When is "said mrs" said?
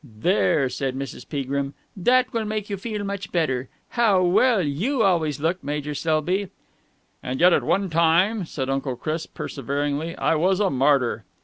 0.67-1.29